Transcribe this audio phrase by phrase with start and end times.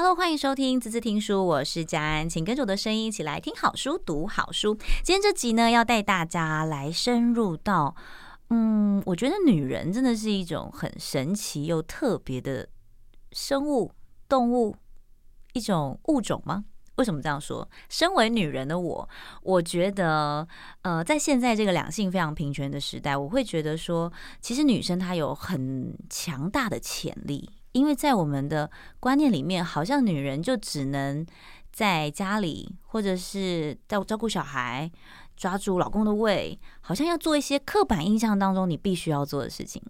[0.00, 4.76] Hello，欢迎收听滋滋听书，我是佳安，请跟着我的声音一起来听好书、读好书。
[5.02, 7.96] 今天这集呢，要带大家来深入到，
[8.50, 12.68] 嗯，我觉得女人真的是一种很神奇又特别的
[13.32, 13.90] 生物、
[14.28, 14.76] 动物，
[15.54, 16.64] 一种物种吗？
[16.94, 17.68] 为什么这样说？
[17.88, 19.08] 身为女人的我，
[19.42, 20.46] 我觉得，
[20.82, 27.50] 呃，在现在这个两性非常平权的时代，我会觉得说，其实女生她有很强大的潜力。
[27.72, 28.70] 因为在我们的
[29.00, 31.26] 观念里面，好像女人就只能
[31.72, 34.90] 在家里，或者是照照顾小孩，
[35.36, 39.80] 抓住老公的胃，好像要做一些刻板印象当中你必须要做的事情。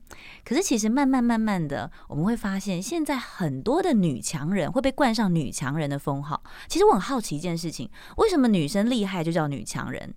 [0.44, 6.42] 可是其实慢慢慢慢的，我们会发现，现在很多的女强人会被冠上女强人的封号。
[6.68, 10.14] 其实我很好奇一件事情，为什么女生厉害就叫女强人？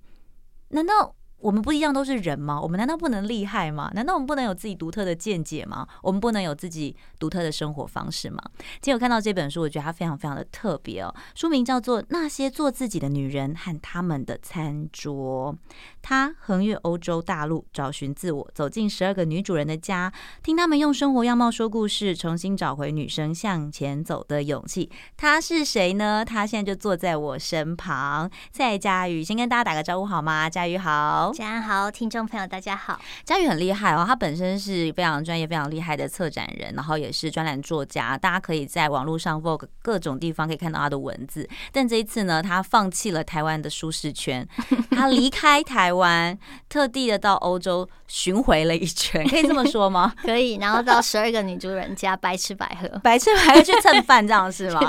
[0.70, 1.16] 难道？
[1.42, 2.60] 我们不一样都是人吗？
[2.62, 3.92] 我们难道不能厉害吗？
[3.94, 5.88] 难道我们不能有自己独特的见解吗？
[6.02, 8.42] 我们不能有自己独特的生活方式吗？
[8.80, 11.14] 今天我看到这本书，我觉得它非常非常的特别哦。
[11.36, 15.54] 书名叫做《那些做自己的女人和她们的餐桌》。
[16.02, 20.12] 她横越欧洲大陆，找寻自我，走进十二个女主人的家，
[20.44, 24.90] 听她们用生活样貌说故事，重新找回女生向前走的勇气。
[25.18, 26.24] 她是谁呢？
[26.24, 30.50] 她现在就坐在我身旁，蔡佳瑜，先跟大家打个招呼好吗？
[30.50, 31.31] 佳瑜好。
[31.32, 33.00] 大家好，听众朋友，大家好。
[33.24, 38.18] 佳宇很厉害哦，他本身是非常专业、非常厉害的策展人，然后也是专栏作家。
[38.18, 41.48] 大家可以在网络上、Vogue 各种地方可以看到他的文字。
[41.72, 44.46] 但这一次呢，他放弃了台湾的舒适圈，
[44.92, 46.38] 他离开台湾，
[46.68, 50.14] 特地的到欧洲巡回了一圈，可以这么说吗？
[50.22, 50.56] 可以。
[50.56, 54.82] 然后到十二个女主人家白吃白喝，白吃白喝去蹭饭，这样是吗？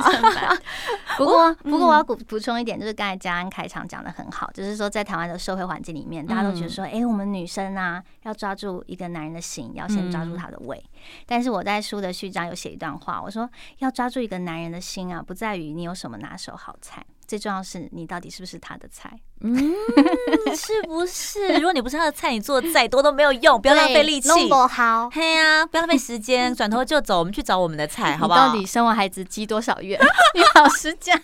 [1.17, 6.27] 不过，不过我要补补充一点，就是刚才嘉安开场讲的很好，就是说在台湾的社会环境里面。
[6.33, 10.83] 大家都觉得说，哎、欸，我们女生啊，要抓住一个男人的心，要先抓住他的胃。
[11.27, 13.49] 但是我在书的序章有写一段话，我说
[13.81, 17.05] 要抓住一个男人的心啊，不在于你有什么拿手好菜。
[17.33, 19.11] 最重要是你到底是不是他的菜？
[19.41, 19.57] 嗯，
[20.55, 21.55] 是不是？
[21.55, 24.29] 如果你不是他的菜，你做的再多都没有用，不要浪费力气。
[24.29, 27.19] 弄不好，嘿呀，不要浪费时间，转头就走。
[27.19, 28.49] 我们去找我们的菜， 好不好？
[28.49, 29.99] 到底生完孩子积多少怨？
[30.37, 31.19] 你老实讲，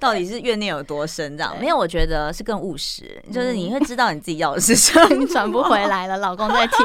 [0.00, 1.38] 到底是怨念有多深？
[1.38, 1.76] 这样没有？
[1.78, 6.16] 我觉得是更务实，就是你会知道你自己要的是什么，转不回来了。
[6.16, 6.76] 老公在听，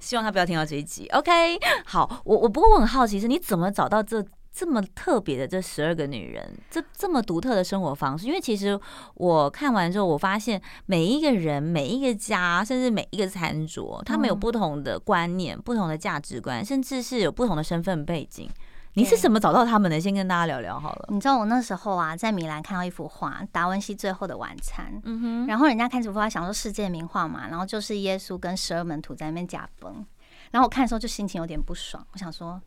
[0.00, 1.06] 希望他不要听到这一集。
[1.12, 4.20] OK，好，我我不过我很好奇，是你怎么找到这？
[4.56, 8.80] 这么特别的这十二个女人，这这么独特的生活方式，因为其实
[9.12, 18.48] 我看完之后，我发现每一个人、每一个家，甚至每一个餐桌，他们有不同的观念、不同的价值观，甚至是有不同的身份背景。
[18.94, 20.00] 你是怎么找到他们的？
[20.00, 21.08] 先跟大家聊聊好了。
[21.10, 30.02] 你知道我那时候啊，在米兰看到一幅画《达文西最后的晚餐》，嗯哼，然后人家看这幅画，想说世界名画嘛，然后就是耶稣跟十二门徒在那边假崩，
[30.50, 32.58] 然后我看的时候就心情有点不爽，我想说，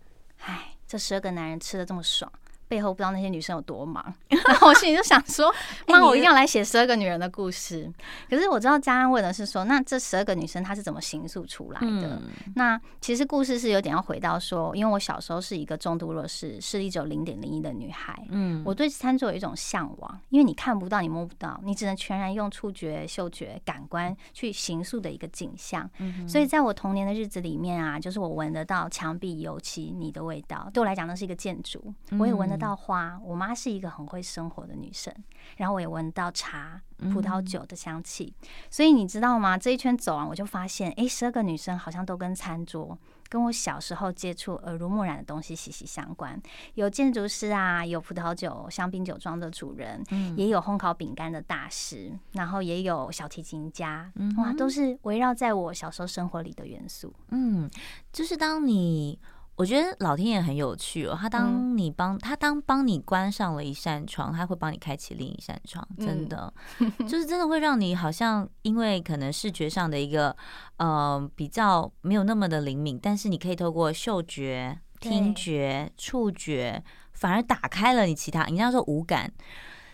[0.45, 0.75] 唉。
[0.89, 2.31] 这十二个男人吃的这么爽。
[2.69, 5.53] 背后不知道那些女生有多忙， 然后我心里就想说
[5.87, 7.91] ：“那，我一定要来写十二个女人的故事。”
[8.29, 12.21] 可是我知道佳安问的是说，那这十二个女生她是怎么形塑出来的？
[12.55, 18.23] 那其实故事是有点要回到说，因为我小时候是一个重度弱视，视力只有零点零一的女孩。
[18.29, 25.89] 嗯，我对餐桌有一种向往，因为你看不到，你摸不到，你只能全然用触觉、嗅觉、感官去形塑的一个景象。
[26.27, 32.58] 所以在我童年的日子里面啊，就是我闻得到墙壁油漆你的味道，对我来讲那是一个建筑，我也闻得。
[32.59, 35.13] 到花，我妈是一个很会生活的女生，
[35.57, 36.81] 然后我也闻到茶、
[37.11, 38.33] 葡萄酒的香气，
[38.69, 39.57] 所以你知道吗？
[39.57, 42.97] 这一圈走完，我就发现，哎，十二个女生好像都跟餐桌，
[43.29, 46.39] 跟我小时候接触耳濡目染的东西息息相关。
[46.73, 50.03] 有建筑师啊，有葡萄酒、香槟酒庄的主人，
[50.35, 57.13] 也有烘烤饼干的大师，然后也有小提琴家，哇，都是围绕在我小时候生活里的元素。
[57.29, 57.69] 嗯，
[58.11, 59.17] 就是当你。
[59.59, 66.53] 我觉得老天爷很有趣哦，他当你帮他当帮你关上了一扇窗，他会帮你开启另一扇窗，真的，
[67.05, 70.33] 就是真的会让你好像因为可能视觉上的一个
[70.77, 76.81] 呃比较没有那么的灵敏，但是你可以透过嗅觉、听觉、触觉，
[77.11, 79.29] 反而打开了你其他，你这样说无感，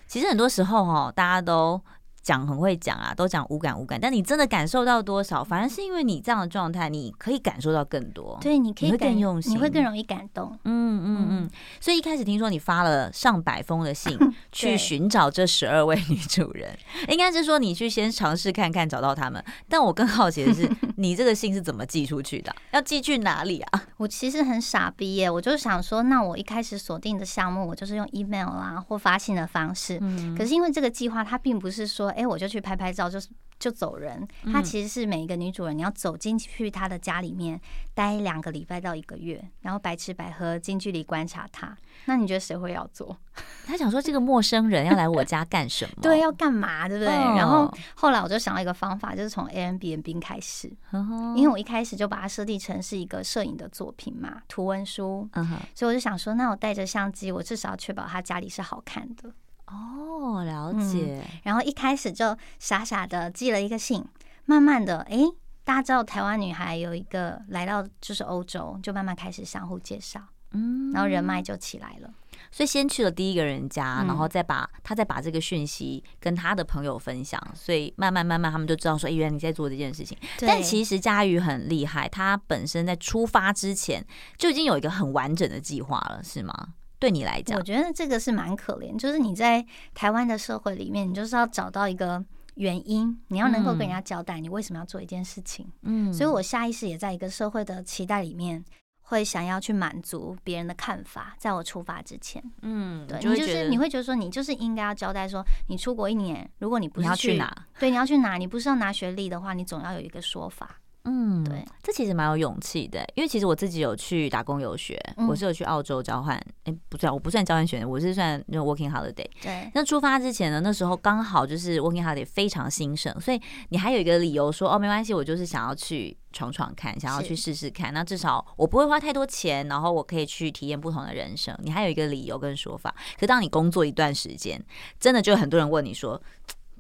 [0.06, 1.81] 其实很多时候哦，大家都。
[2.25, 5.44] 讲很会讲啊，都讲无感无感，但你真的感受到多少？
[5.44, 8.36] 反而是因为你这样的状态，你可以感受到更多。
[8.42, 10.57] 对，你可以你更用心，你会更容易感动。
[10.63, 11.50] 嗯嗯嗯。
[11.80, 14.18] 所以一开始听说你发了上百封的信
[14.51, 16.75] 去寻找这十二位女主人，
[17.10, 19.44] 应该是说你去先尝试看看找到他们。
[19.69, 20.68] 但我更好奇的是，
[20.98, 22.51] 你这个信是怎么寄出去的？
[22.71, 23.83] 要寄去哪里啊？
[23.98, 30.01] 我其实很傻逼耶，我就想说，那我一开始锁定的项目，我就是用 email 啦或发信的方式。
[30.36, 32.14] 可是因为这个计划，它并不是说。
[32.15, 33.29] 哎，我就去拍拍照，就是
[33.59, 34.27] 就走人。
[34.51, 37.59] 他其实是每一个女主人，你要走进去她的家里面
[37.94, 41.75] 待两个礼拜到一个月，然后白吃白喝，近距离观察她。
[42.06, 43.17] 那你觉得谁会要做？
[43.65, 45.95] 他想说这个陌生人要来我家干什么？
[46.03, 46.88] 对，要干嘛？
[46.88, 47.13] 对不对？
[47.13, 55.27] 哦、然后后来我就想到一个方法，就是从 Airbnb 开始，哦、因为我一开始就把它设定成是一个摄影的作品嘛，图文书。
[55.33, 59.31] 嗯哼，所以我就想说，那我带着相机，我至少要确保他家里是好看的。
[59.67, 61.39] 哦，了解、嗯。
[61.44, 64.03] 然后一开始就傻傻的寄了一个信，
[64.45, 65.17] 慢慢的，哎，
[65.63, 70.21] 大家知道台湾女孩有一个来到就是欧洲，就慢慢开始相互介绍，
[70.51, 72.09] 嗯，然后人脉就起来了。
[72.51, 80.18] 所以先去了第一个人家，然后再把他再把这个讯息跟他的朋友分享，所以慢慢慢慢他们就知道说，哎，原来你在做这件事情。
[80.39, 84.06] 但其实佳瑜很厉害，他本身在出发之前
[84.38, 86.53] 就已经有一个很完整的计划了，是吗？
[87.00, 88.97] 对你来讲，我觉得这个是蛮可怜。
[88.97, 92.24] 就是你在台湾的社会里面，你就是要找到一个
[92.56, 95.68] 原因，你要能够跟人家交代你为什么要做一件事情。
[95.81, 98.63] 嗯，所以我下意识也在一个社会的期待里面，
[99.01, 101.36] 会想要去满足别人的看法。
[101.38, 110.80] 在我出发之前，嗯，对，你就是你会觉得说，你就是应该要交代说，你出国一年，如果你不是去，去哪，对，你要去哪，你不是要拿学历的话，你总要有一个说法。
[111.06, 119.28] 嗯，对，这其实蛮有勇气的，因为其实我自己有去打工游学，嗯、我是有去澳洲交换，哎、欸，不算，我不算交换学生，我是算 working holiday。
[119.42, 131.56] 对，那出发之前呢，那时候刚好就是 working holiday 非常兴盛，所以你还有一个理由说，哦，没关系，我就是想要去闯闯看，想要去试试看，那至少我不会花太多钱，然后我可以去体验不同的人生。
[131.62, 134.60] 你还有一个理由跟说法，可当你工作一段时间，
[135.00, 136.19] 真的就有很多人问你说。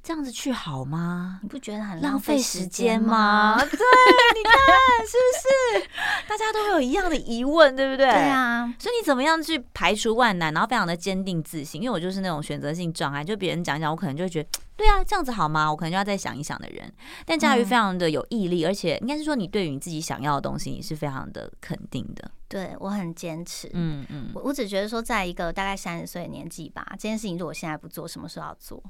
[0.05, 1.39] 这样子去好吗？
[1.41, 3.57] 你不觉得很浪费时间吗？
[3.57, 5.89] 对，你看是不是？
[6.29, 8.05] 大家都会有一样的疑问，对不对？
[8.05, 8.71] 对啊。
[8.77, 11.81] 所以你怎么样去排除万难，然后非常的坚定自信？
[11.81, 15.71] 因为我就是那种选择性障碍，就别人讲讲，我可能就会觉得，对啊，这样子好吗？
[15.71, 16.93] 我可能就要再想一想的人。
[17.25, 22.29] 但佳瑜非常的有毅力，嗯、而且应该是说，你对于你自己想要的东西，你是非常的肯定的。
[22.47, 23.67] 对，我很坚持。
[23.73, 24.29] 嗯嗯。
[24.35, 28.83] 我我只觉得说，在一个大概三十岁的年纪吧，这件事情如果现在不做，什么时候要做？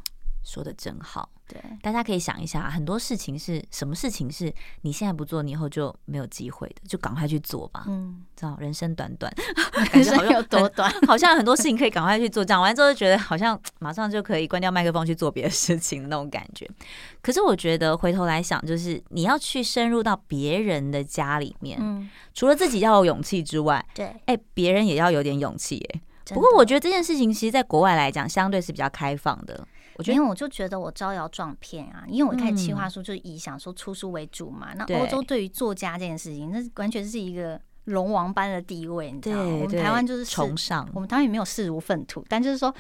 [0.46, 4.54] 说的真好，对，大家可以想一下，很多事情是什么事情是
[4.84, 7.86] 你现在不做，你以后就没有机会的，就赶快去做吧。
[7.88, 9.34] 嗯，知道人生短短，
[9.92, 16.70] 人生有多短，好像很多事情可以赶快去做，讲完之后就觉得好像马上就可以关掉麦克风去做别的事情那种感觉。
[17.24, 26.02] 可是我觉得回头来想，就是你要去深入到别人的家里面，嗯，除了自己要有勇气之外，对，哎，别人也要有点勇气，哎。
[26.34, 29.64] 不过我觉得这件事情，其实，在国外来讲，相对是比较开放的。
[29.98, 34.74] 我觉得，因为我就觉得我招摇撞骗啊，因为我一开始企划书就是以想说出书为主嘛。
[34.76, 39.44] 那欧洲对于作家这件事情，那完全是一个龙王般的地位，你知道吗？
[39.44, 42.74] 我们台湾就是崇尚，我们台湾也没有视如粪土，但就是说，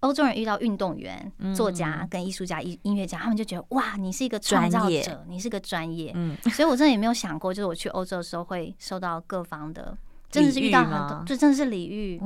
[0.00, 6.12] 欧洲人遇到运动员、作家跟艺术家、音音乐家，他们就觉得哇，你是一个创造者，你是个专业。
[6.14, 9.96] 嗯，所以我真的也没有想过，就是我去欧洲的时候会受到各方的。
[10.30, 12.20] 真的是遇到很多，就真的是礼遇。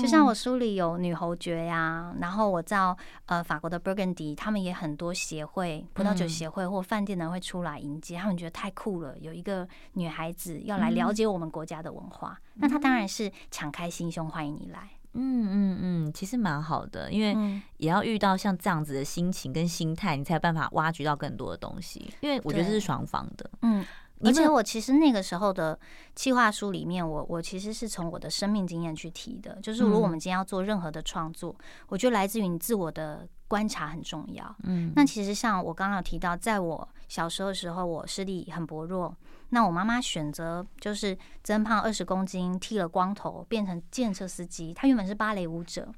[0.00, 2.78] 就像我书里有女侯爵呀，然后我在
[3.26, 14.88] 呃法国的 Burgundy，他们也很多协会、葡萄酒协会或饭店呢会出来迎接，他们觉得太酷了，有一个女孩子要来了解我们国家的文化，那她当然是敞开心胸欢迎你来。
[15.12, 22.10] 嗯嗯嗯，其实蛮好的，因为也要遇到像这样子的心情跟心态，你才有办法挖掘到更多的东西。
[22.20, 23.84] 因为我觉得这是双方的，嗯。
[24.24, 25.78] 而且我其实那个时候的
[26.14, 31.54] 企划书里面我，我我其实是从我的生命经验去提的，就是如果我们今天要做任何的创作，
[31.88, 34.56] 我觉得来自于你自我的观察很重要。
[34.62, 39.14] 嗯，那其实像我刚刚有提到，在我小时候的时候，我视力很薄弱，
[39.50, 44.72] 那我妈妈选择就是增胖二十公斤，剃了光头，变成建设司机。
[44.74, 45.92] 她原本是芭蕾舞者。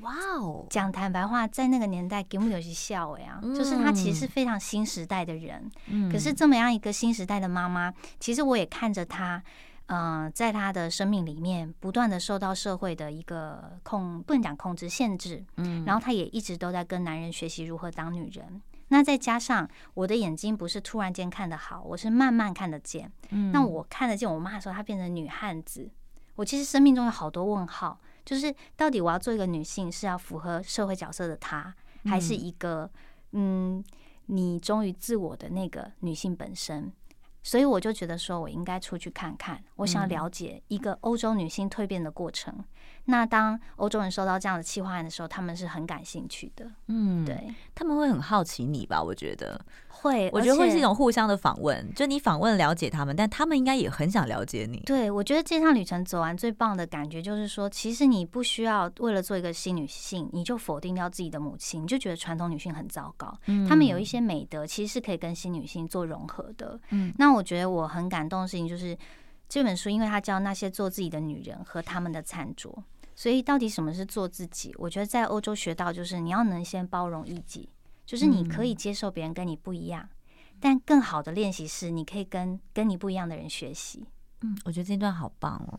[0.00, 0.66] 哇哦！
[0.70, 5.70] 讲坦白话，在那个年代，给我们有些笑哎呀，就是他其实是非常新时代的人。
[6.10, 9.42] 可是这么样一个新时代的妈妈，其实我也看着她，
[9.86, 15.44] 呃，在她的生命里面，不断的受到社会的一个控，不能讲控制、限制。
[15.56, 18.60] 嗯，然后她也一直都在跟男人学习如何当女人。
[18.88, 23.12] 那再加上我的眼睛不是突然间看得好，我是慢慢看得见。
[23.30, 25.88] 嗯，那我看得见我妈的时候她变成女汉子，
[26.34, 28.00] 我其实生命中有好多问号。
[28.24, 31.74] 就是到底我要做一个女性，是要符合社会角色的她，
[32.04, 32.90] 还是一个
[33.32, 33.82] 嗯，
[34.26, 36.92] 你忠于自我的那个女性本身？
[37.42, 42.54] 所以我就觉得说，我应该出去看看，我想了解一个欧洲女性蜕变的过程。
[43.06, 46.70] 那当欧洲人收到这样的企划案的时候，他们是很感兴趣的。
[46.88, 49.02] 嗯，对，他们会很好奇你吧？
[49.02, 49.58] 我觉得。
[49.90, 54.78] 会，我觉得会是一种互相的访问，就你访问了解他们，但他们应该也很想了解你。
[54.86, 63.36] 对，我觉得这趟旅程走完最棒的感觉就是说，其实你不需要为了做一个新女性，你就否定掉自己的母亲，你就觉得传统女性很糟糕。
[63.46, 66.80] 嗯，他们有一些美德，其实是可以跟新女性做融合的。
[66.90, 68.96] 嗯，那我觉得我很感动的事情就是
[69.48, 72.82] 这本书，因为它教那些做自己的女人和他们的餐桌，
[73.14, 74.74] 所以到底什么是做自己？
[74.78, 77.68] 我觉得在欧洲学到就是你要能先包容异己。
[78.10, 80.08] 就是你可以接受别人跟你不一样，
[80.58, 84.04] 但更好的练习是，你可以跟跟你不一样的人学习。
[84.40, 85.78] 嗯，我觉得这段好棒哦！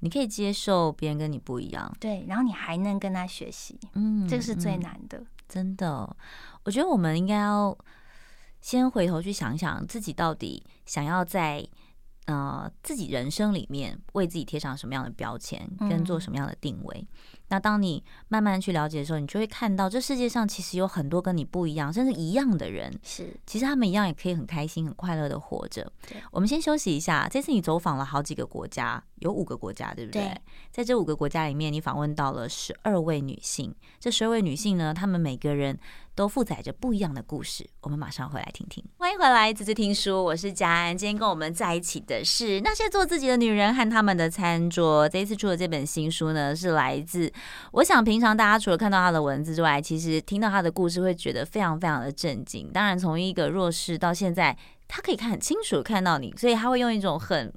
[0.00, 5.24] 你可以接受别人跟你不一样，对，然后你还能跟他学习，嗯，这个是最难的。
[5.48, 6.16] 真的，
[6.64, 7.78] 我觉得我们应该要
[8.60, 11.64] 先回头去想想，自己到底想要在
[12.26, 17.06] 呃自己人生里面为自己贴上什么样的标签，跟做什么样的定位。
[17.48, 22.92] 那当你慢慢去了解的时候，你就会看到这世界上其实有很多跟你不一样，甚至一样的人。
[23.02, 25.90] 是，其实他们一样也可以很开心、很快乐的活着。
[26.30, 27.28] 我们先休息一下。
[27.30, 30.22] 这次你走访了好几个国家，有五个国家，对不对？
[30.22, 30.40] 对。
[30.70, 33.74] 在这五个国家里面，你访问到了十二位女性。
[33.98, 35.78] 这十二位女性呢，她们每个人
[36.14, 37.68] 都负载着不一样的故事。
[37.80, 38.84] 我们马上回来听听。
[38.98, 40.96] 欢迎回来，滋滋听书，我是佳安。
[40.96, 45.08] 今天跟我们在一起的是那些做自己的女人和她们的餐桌。
[45.08, 47.32] 这一次出的这本新书呢，是来自。
[47.72, 52.70] 我想平常大家除了看到他的文字之外，其实听到他的故事会觉得非常非常的震惊。
[52.72, 57.52] 当然，从一个弱势到现在，他可以看很清楚看到你，所以他会用一种很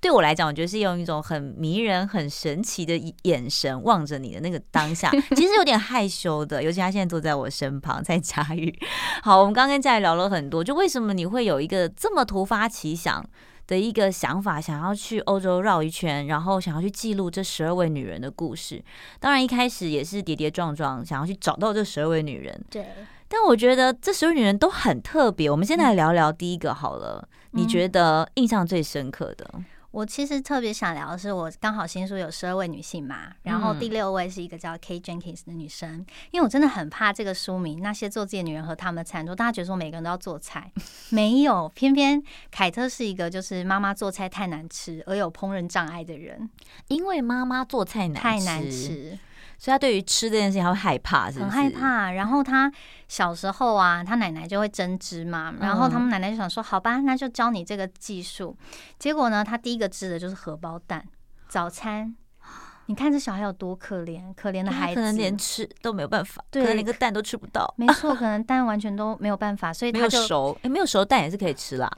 [0.00, 6.60] 对我来讲，我觉得是用一种很迷人、很神奇的眼神望着你的那个当下， 其实有点害羞的。
[6.60, 8.76] 尤其他现在坐在我身旁，在佳宇。
[9.22, 13.24] 好，我们刚刚跟佳宇聊了很多，就为什么你会有一个这么突发奇想
[13.66, 18.82] 的一个想法，想要去欧洲绕一圈，然后想要去记录这十二位女人的故事。
[19.20, 22.64] 当然，一开始也是跌跌撞撞，想要去找到这十二位女人。
[22.70, 22.86] 对。
[23.28, 25.50] 但我觉得这十二位女人都很特别。
[25.50, 29.50] 我们先来聊聊第一个好了，嗯、你觉得印象最深刻的？
[29.92, 40.72] 我其实特别想聊的是，我刚好新书有十二位女性嘛，然后第六位是一个叫 Kate Jenkins 的女生，因为我真的很怕这个书名那些做自己的女人和她们的餐桌，大家觉得说每个人都要做菜，
[41.10, 46.48] 没有，偏偏凯特是一个就是妈妈做菜太难吃而有烹饪障碍的人，
[46.88, 49.18] 因为妈妈做菜难太难吃。
[49.62, 51.44] 所以他对于吃这件事情，他会害怕，是不是？
[51.44, 52.10] 很害怕。
[52.10, 52.68] 然后他
[53.06, 58.56] 小时候啊，他奶奶就会针织嘛，然后他们奶奶就想说：“好吧，那就教你这个技术。”
[58.98, 61.06] 结果呢，他第一个织的就是荷包蛋
[61.48, 62.12] 早餐。
[62.86, 67.72] 你看这小孩有多可怜，可怜的孩子，可能连吃都没有办法，对，可能连个蛋都吃不到。
[67.78, 70.58] 没错， 可能蛋完全都没有办法，所以他就没有熟。
[70.64, 71.88] 哎，没有熟蛋也是可以吃啦。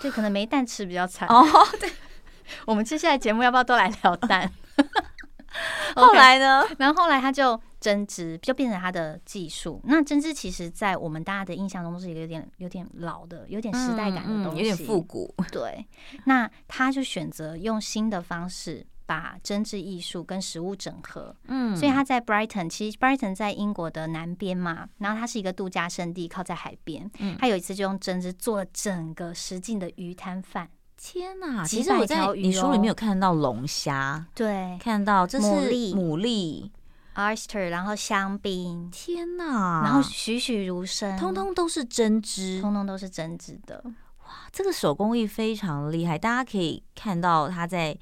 [0.00, 1.28] 对，可能没蛋吃比较惨。
[1.28, 1.44] 哦，
[1.78, 1.88] 对。
[2.66, 4.50] 我们接下来节目要不要都来聊蛋？
[5.96, 9.80] 后来呢然后后来他就针织，就变成他的技术。
[9.84, 15.34] 那针织其实，在我们大家的印象中，是一个有点、有点老的、有点时代感的东西，有点复古。
[15.50, 15.86] 对。
[16.24, 21.34] 那他就选择用新的方式把针织艺术跟食物整合。
[21.48, 21.76] 嗯。
[21.76, 27.10] 所以他在 Brighton，其实 Brighton 在英国的南边嘛，然后它是一个度假胜地，靠在海边。
[27.18, 27.36] 嗯。
[27.38, 30.68] 他有一次就用针织做了整个实境的鱼摊贩。
[31.04, 31.66] 天呐！
[31.66, 36.70] 其实我在你书里面有看到龙虾，对，看到这是牡蛎
[37.16, 38.88] ，oyster，然后香槟。
[38.92, 39.82] 天呐！
[39.82, 43.82] 然后栩栩如生，通通都是针织，通通都是针织的。
[44.20, 47.98] 哇，这个手工艺非常厉害，大家可以看到它在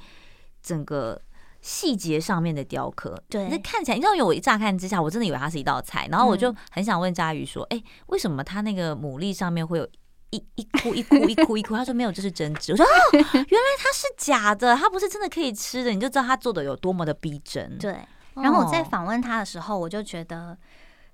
[0.63, 1.19] 整个
[1.63, 3.21] 细节上面的雕刻。
[3.31, 9.89] 对，那看起来，你知道，我一乍看之下，我真的以为它是一道菜，然后我就很想问佳瑜说：“哎、嗯，为什么它那个牡蛎上面会有？”
[10.31, 12.73] 一一哭一哭一哭一哭，他说没有，这是针织。
[12.73, 17.79] 我说哦， 原来它是假的，它不是真的可以吃的，你就知道他做的有多么的逼真。
[17.79, 17.99] 对。
[18.35, 20.57] 然后我在访问他的时候，我就觉得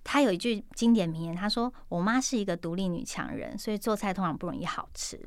[0.05, 5.19] 他有一句经典名言，他说：“我妈是一个独立女强人，所以做菜通常不容易好吃。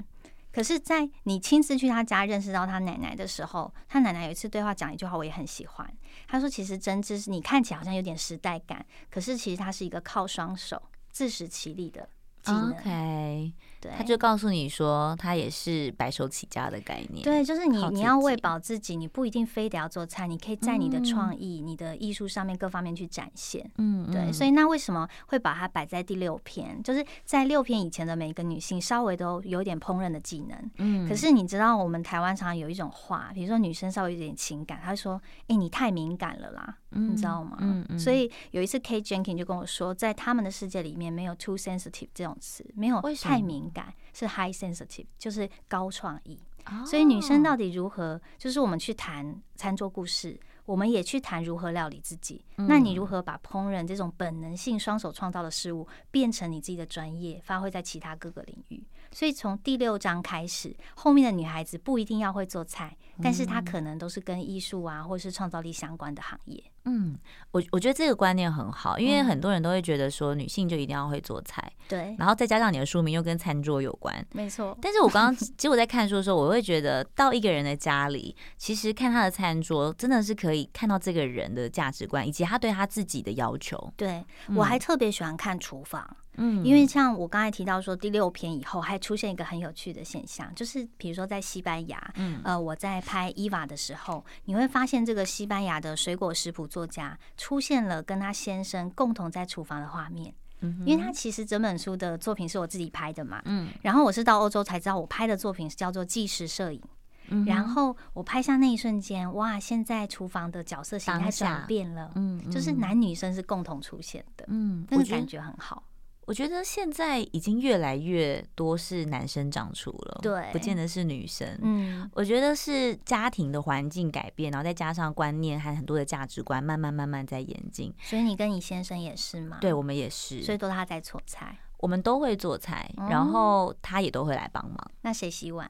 [0.54, 5.94] 可是，在你亲自去他家认识到他奶奶的时候，他奶奶有一次对话讲一句话，我也很喜欢。
[6.28, 10.82] 他说：其实针织是你看起来好像有点时代感，可是其实它是一个靠双手
[11.12, 12.08] 自食其力的。”
[12.46, 17.24] OK，对，他就告诉你说，他也是白手起家的概念。
[17.24, 23.70] 对，就是你你要喂饱自己，你不一定非得要做菜，你可以在你的创意、嗯、你的艺术上面各方面去展现。
[23.78, 26.82] 嗯，对，所以那为什么会把它摆在第六篇？
[26.82, 30.72] 就是在六篇以前的每一个女性稍微都有点烹饪的技能。
[30.78, 37.58] 嗯，可是你知道我们台湾常常有一种话，比如说女生稍微有点情感，她会说：“哎、欸，你太敏感了啦。”你知道吗？
[37.60, 38.00] 嗯嗯。
[38.00, 46.40] 所以有一次，Kate Jenkins 就跟我说，在他们的世界里面，没有 too sensitive 这种词，没有太敏感，是 high sensitive，就是高创意。
[46.86, 48.22] 所以女生到底如何？
[48.38, 52.46] 就是我们去谈餐桌故事，我们也去谈如何料理自己。
[52.58, 58.84] 那你如何把烹饪这种本能性双手创造的事物，变成你自己的专业，发挥在其他各个领域？
[59.12, 66.64] 所以从第六章开始，后面的女孩子不一定要会做菜，但是她可能都是跟艺术啊，或是创造力相关的行业。
[66.86, 67.18] 嗯，
[67.52, 74.78] 我我觉得这个观念很好，因为很多人都会觉得说女性就一定要会做菜，对，然后再加上你的书名又跟餐桌有关，没错。
[74.82, 83.94] 但是我刚刚 其实我在看书的时候，我会觉得到一个人的家里，其实看他的餐桌真的是可以看到这个人的价值观以及他对他自己的要求。
[83.96, 84.24] 对，
[84.56, 86.18] 我还特别喜欢看厨房。
[86.42, 106.82] 嗯，因为像我刚才提到说，第六篇以后还出现一个很有趣的现象，就是比如说在西班牙，嗯，呃，我在拍伊娃的时候，你会发现这个西班牙的水果食谱作家出现了跟他先生共同在厨房的画面，嗯，因为他其实整本书的作品是我自己拍的嘛，嗯，然后我是到欧洲才知道我拍的作品是叫做纪实摄影，
[107.30, 115.84] 嗯，然后我拍下那一瞬间，哇，现在厨房的角色形态转变了，嗯，就是男女生是共同出现的，嗯，那个感觉很好。
[116.30, 121.58] 我觉得现在已经越来越多是男生长出了，对，不见得是女生。
[121.64, 127.92] 嗯，我觉得是家庭的环境改变，然后再加上观念和很多的价值观，慢慢慢慢在演进。
[128.04, 129.58] 所以你跟你先生也是吗？
[129.60, 134.78] 对，我们也是，所以都他在做菜，我们都会做菜，然后他也都会来帮忙。
[134.86, 135.68] 嗯，那谁洗碗？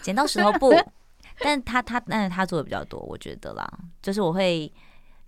[0.00, 0.72] 剪刀石头布，
[1.40, 3.70] 但他他但是他做的比较多，我觉得啦，
[4.00, 4.72] 就是我会。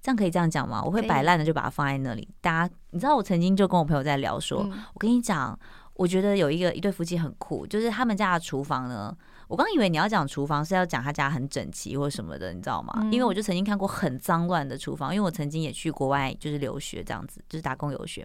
[0.02, 0.82] 这样可以这样讲吗？
[0.82, 2.28] 我会摆烂的就把它放在那里。
[2.40, 4.60] 大家，你知道我曾经就跟我朋友在聊说，
[4.94, 5.58] 我跟你讲，
[5.94, 9.16] 我觉得有一个一对夫妻很酷，就是他们家的厨房呢。
[9.48, 13.08] 我刚以为你要讲厨房是要讲他家很整齐或什么的，你知道吗？
[13.10, 18.24] 因为我就曾经看过很脏乱的厨房，因为我曾经也去国外就是留学这样子，就是打工游学，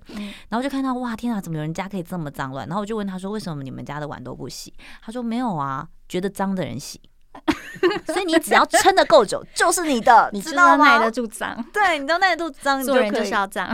[0.50, 2.68] 然后就看到哇天啊，怎么有人家可以这么脏乱？
[2.68, 4.72] 然后我就问他说，为什么你们家的碗都不洗？
[5.02, 7.02] 他说没有啊，觉得脏的人洗。
[8.08, 10.86] 所以你只要撑得够久，就是你的， 你知道吗？
[10.98, 13.68] 耐得住脏，对，你都耐得住脏，做人就是要脏。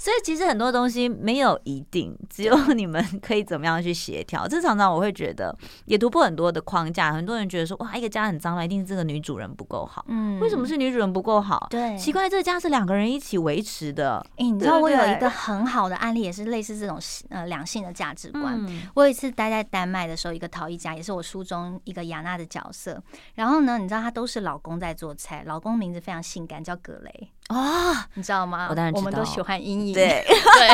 [0.00, 4.48] 所以其实很多东西没有一定，只有你们可以怎么样去协调。
[4.48, 5.54] 这常常我会觉得
[5.84, 7.12] 也突破很多的框架。
[7.12, 10.02] 很多人觉得说哇，一个家很脏了，一定是这个女主人不够好。
[10.08, 11.66] 嗯，为什么是女主人不够好？
[11.68, 14.24] 对，奇怪，这个家是两个人一起维持的。
[14.36, 18.58] 哎、欸，你知道我有一个很好的案例，也是类似这种呃两性的价值观。
[18.66, 22.98] 嗯、我有一次待在丹麦的时候，一个陶艺家也是我书中一个雅娜的角色。
[23.34, 27.30] 然后呢，你知道她都是老公在做菜，老公名字非常性感，叫格雷。
[27.50, 28.68] 啊、哦，你知道吗？
[28.70, 29.94] 我当然知道，我们都喜欢阴影。
[29.94, 30.68] 对 对，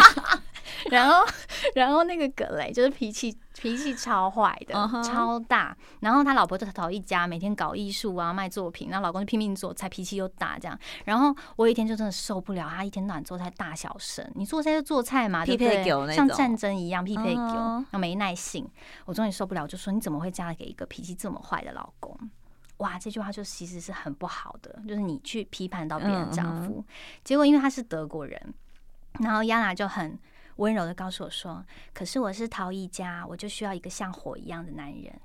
[0.93, 1.27] 然后
[1.75, 5.03] 然后那个葛雷就是脾气脾气超坏的，uh huh.
[5.03, 5.75] 超大。
[6.01, 8.91] 然后他老婆就逃一家，每天搞艺术啊，卖作品。
[8.91, 10.79] 然后老公就拼命做菜，脾气又大，这样。
[11.07, 14.31] 然后我有一天就真的受不了，他一天到晚做菜大小声。
[14.35, 16.15] 你做菜就做菜嘛，对不对？
[16.15, 18.69] 像战争一样，匹配狗，然后没耐性。
[19.07, 22.15] 我终于受不了，就说你怎么会嫁给一个脾气这么坏的老公？
[22.79, 26.85] 哇，这句话就其实是很不好的，就是你去批判到别人丈夫，嗯、
[27.25, 28.55] 结果因为他是德国人，
[29.21, 30.19] 然后亚娜就很
[30.57, 35.21] 温柔的告诉我说：“可是我是陶艺家，我就需要一个像火一样的男人。”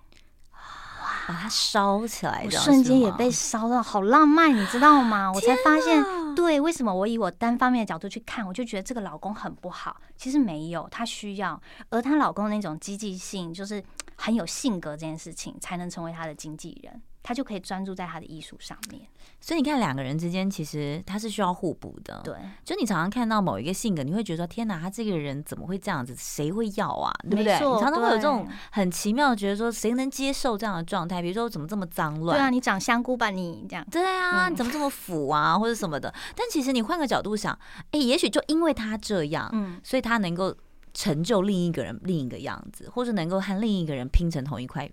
[0.53, 5.31] 哇，把它烧起来，瞬间也被烧到好浪漫，你知道吗？
[5.31, 9.99] 我才发现，对，为什么我以我单方面的角度去看，我就觉得这个老公很不好。
[10.15, 11.59] 其实没有，她需要，
[11.89, 13.83] 而她老公那种积极性，就是
[14.15, 17.01] 很有性格这件事情，才能成为她的经纪人。
[17.23, 19.01] 他就可以专注在他的艺术上面，
[19.39, 22.19] 所以你看两个人之间其实他是需要互补的。
[22.23, 26.15] 对，就你常常看到某一个性格，你会觉得说天哪，他这个人怎么会这样子？
[26.17, 27.13] 谁会要啊？
[27.29, 27.53] 对不对？
[27.53, 31.21] 你常常会有这种很奇妙的觉得说，谁能接受这样的状态？
[31.21, 32.37] 比如说怎么这么脏乱？
[32.37, 33.85] 对啊，你长香菇吧你这样？
[33.91, 36.13] 对啊，你怎么这么腐啊，或者什么的？
[36.35, 37.57] 但其实你换个角度想，
[37.91, 40.55] 哎，也许就因为他这样，嗯，所以他能够
[40.93, 44.89] 成就另一个人另一个样子，或者能够和另一个人拼成同一块。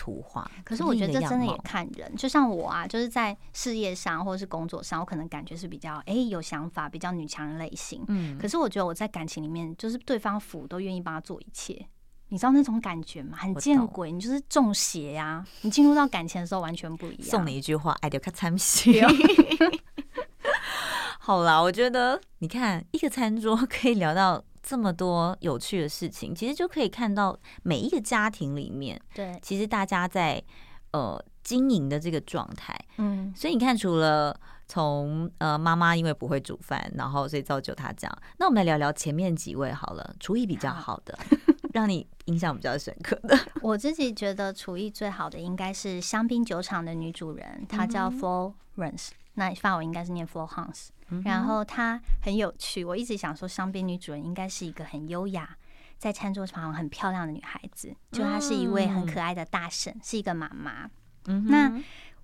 [0.00, 8.02] 图画，可是我觉得这真的也看人，就像我啊，就是在事业上或者是工作上，我可能感觉是比较哎、欸、有想法，比较女强人类型。
[8.08, 11.86] 嗯，可是我觉得我在感情里面，就是对方腐都愿意帮他做一切，
[12.28, 13.36] 你知道那种感觉吗？
[13.36, 15.46] 很见鬼，你就是中邪呀、啊！
[15.60, 17.28] 你进入到感情的时候完全不一样。
[17.28, 18.98] 送你一句话，爱就看餐戏。
[21.20, 24.42] 好啦，我觉得你看一个餐桌 可以聊到。
[24.62, 30.42] 这么多有趣的事情，其实就可以看到每一个家庭里面，对，其实大家在
[30.92, 41.36] 呃经营的这个状态，嗯，所以你看，除了从呃妈妈因为不会煮饭，然后所以造就她这样，那我们来聊聊前面几位好了，厨艺比较好的，好
[41.72, 43.38] 让你印象比较深刻的。
[43.62, 50.88] 我自己觉得厨艺最好的应该是香槟酒厂的女主人，她叫 Florence，那法文应该是念 Florence。
[51.24, 55.56] 然后她很有趣，我一直想说，香槟女主人应该是一个很优雅，
[55.98, 57.94] 在餐桌旁很漂亮的女孩子。
[58.12, 60.88] 就她是一位很可爱的大婶，是一个妈妈。
[61.26, 61.72] 嗯、那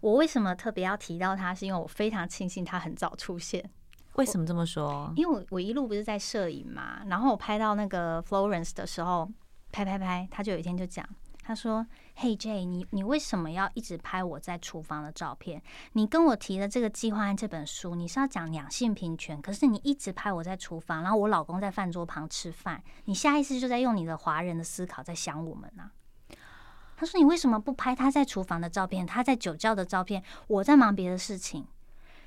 [0.01, 1.55] 我为什么特别要提到她？
[1.55, 3.69] 是因为我非常庆幸她很早出现。
[4.15, 5.13] 为什么这么说？
[5.15, 9.31] 因为我我一路不是在摄影嘛，然后我拍到那个 Florence 的时候，
[9.71, 11.07] 拍拍拍，他就有一天就讲，
[11.47, 15.63] 他说：“嘿 Jay，你你为什么要一直拍我在厨房的照片？
[15.93, 26.35] 你跟我提的这个计划案这本书，你是要讲两性平权，可是你一直拍我在厨房，然后我老公在饭桌旁吃饭，你下意识就在用你的华人的思考在想我们呢、啊。”
[26.99, 30.25] 他说：“你为什么不拍他在厨房的照片，他在酒窖的照片？
[30.49, 31.65] 我在忙别的事情。”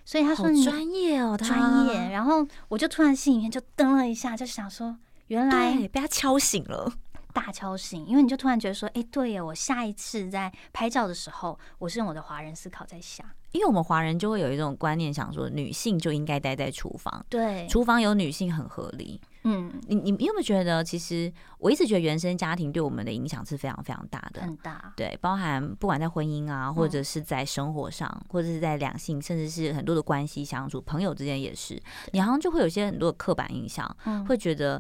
[0.06, 6.94] 所以他说：“你专业哦，专业。”然后我就突然心里面就噔了一下，就想说：“原来被他敲醒了，
[7.34, 19.20] 大敲醒。”因为你就突然觉得说：“哎，对呀，我下一次在拍照的时候，我是用我的华人思考在想。”因为我们华人就会有一种观念，想说女性就应该待在厨房，对，厨房有女性很合理。
[19.44, 24.94] 嗯，你你你有没有觉得，其实我一直觉得原生家庭对我们的影响是非常非常大的，很大。
[24.96, 34.80] 对，包含不管在婚姻啊，或者是在生活上，嗯、或者是在两性，甚至是很多的关系相处，朋友之间也是，你好像就会有一些很多的刻板印象，嗯、会觉得，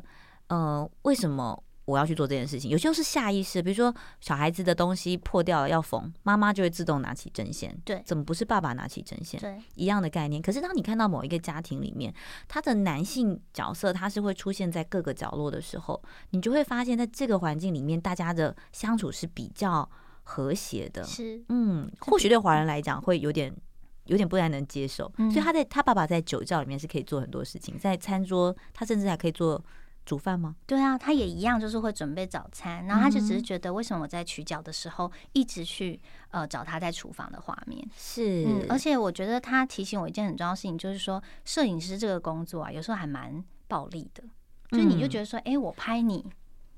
[0.50, 1.64] 呃，为什么？
[1.90, 7.76] 我要去做这件事情，有些是下意识，比如说小孩子的东西破掉了要缝，妈妈就会自动拿起针线。
[7.84, 9.40] 对，怎么不是爸爸拿起针线？
[9.40, 10.40] 对，一样的概念。
[10.40, 12.14] 可是当你看到某一个家庭里面，
[12.48, 16.00] 他的男性角色他是会出现在各个角落的时候，
[16.30, 19.90] 你就会发现在这个环境里面，大家的相处是比较
[20.22, 21.04] 和谐的。
[21.04, 23.52] 是，嗯，或许对华人来讲会有点
[24.06, 25.12] 有点不太能接受。
[25.18, 29.60] 嗯，所以他在他爸爸在酒窖里面是可以做很多事情，在餐桌他甚至还可以做。
[30.10, 30.56] 煮饭吗？
[30.66, 32.84] 对啊，他也一样，就是会准备早餐。
[32.88, 37.88] 然后他就只是觉得，为什么我在取角的时候一直去呃找他在厨房的画面？
[37.96, 44.24] 是、嗯，而且我觉得他提醒我一件很重要的事情，就是说摄影师这个工作啊，有时候还蛮暴力的。
[44.72, 46.26] 就你就觉得说，哎、嗯欸，我拍你，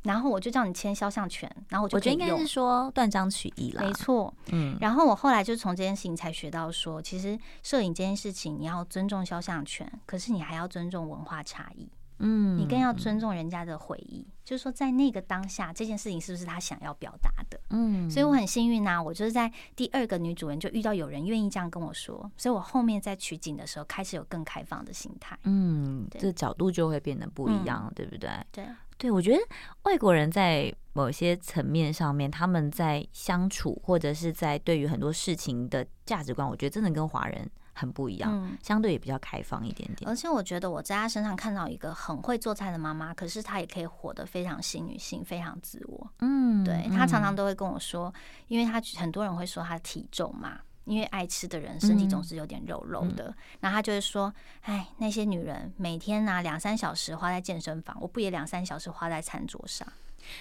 [0.04, 1.86] 然后我就叫你签肖像权，然后。
[1.86, 4.34] 我觉得应该是说断章取义了，没错。
[4.52, 11.90] 嗯，然后我后来就从这件事情才学到说，其实摄影这件事情，你要尊重肖像权，可是你还要尊重文化差异。
[12.22, 17.60] 嗯，你更要尊重人家的回忆，就是说，在那个当下，这件事情是不是他想要表达的？
[17.72, 25.38] 嗯，所以我很幸运呐，我就是在第二个女主人就遇到有人愿意这样跟我说，所以我后面在取景的时候开始有更开放的心态。
[25.44, 28.30] 嗯，这角度就会变得不一样，对不对？
[28.52, 28.66] 对，
[28.98, 29.40] 对，我觉得
[29.84, 37.50] 外国人在某些层面上面，他们在相处或者是在对于很多事情的价值观，我觉得真的跟华人。
[37.74, 40.10] 很不一样，嗯，相对也比较开放一点点。
[40.10, 46.12] 而且我觉得我在她身上看到一个很会做菜的妈妈，可是她也可以活得非常新女性，非常自我。
[46.20, 48.14] 嗯，对，她常常都会跟我说，
[48.48, 53.34] 因为她很多人会说她的体重嘛，因为爱吃的人身体总是有点肉肉的。
[53.60, 59.88] 然后她就会说，哎，那些女人每天拿两三小时花在健身房，我不也两三小时花在餐桌上？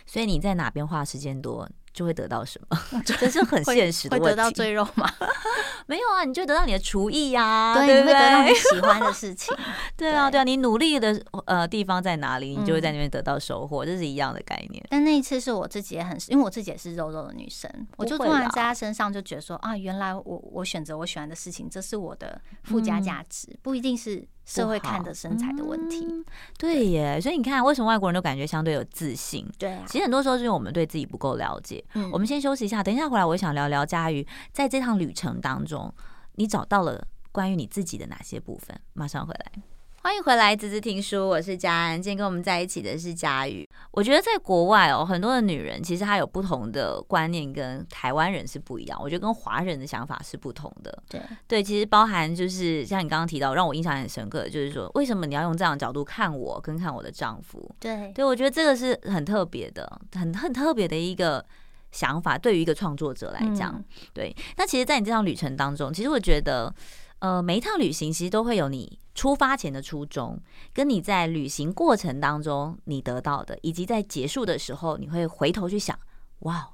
[0.04, 2.78] 所以你在哪边花时间多，就会得到什么？
[3.04, 4.30] 这是很现实的问题。
[4.30, 5.10] 会得到赘肉吗？
[5.86, 8.00] 没有啊，你就得到你的厨艺呀、啊，对，对？
[8.00, 9.54] 你会得到你喜欢的 事情。
[9.96, 14.84] 对啊，对啊，你努力的呃地方在哪里，你就会在那边得到收获，这是一样的概念。
[14.88, 24.26] 但那一次是我自己也很，因为我自己也是肉肉的女生，我就突然在她身上就觉得说啊，原来我我选择我喜欢的事情，这是我的附加价值，不一定是。
[24.50, 26.24] 社会看的身材的问题，嗯，
[26.58, 29.46] 对耶，所以你看，为什么外国人都感觉相对有自信？
[29.56, 31.84] 对啊，其实很多时候是因为我们对自己不够了解。
[31.94, 35.94] 嗯，我们先休息一下，等一下回来，我想聊聊佳瑜在这趟旅程当中，
[36.34, 38.76] 你找到了关于你自己的哪些部分？
[38.94, 39.62] 马上回来。
[40.02, 42.00] 欢迎回来，滋滋听书，我是佳安。
[42.00, 43.68] 今天跟我们在一起的是佳宇。
[43.90, 48.98] 我觉得在国外哦，很多的女人其实她有不同的观念，跟台湾人是不一样。
[48.98, 51.02] 我觉得跟华人的想法是不同的。
[51.06, 57.70] 对对，其实包含就是像你刚刚提到，让我印象很深刻的，就是说为什么你要用这样的角度看我，跟看我的丈夫？
[57.78, 61.44] 对对，我觉得这个是很特别的，很很特别的一个
[61.92, 63.74] 想法，对于一个创作者来讲。
[63.76, 63.84] 嗯、
[64.14, 66.74] 对，那其实，在你这趟旅程当中，其实我觉得。
[67.20, 70.40] 呃，每一趟旅行其实都会有你出发前的初衷，
[70.72, 75.98] 跟你在旅行过程当中你得到的，以及在结束的时候你会回头去想，
[76.40, 76.70] 哇，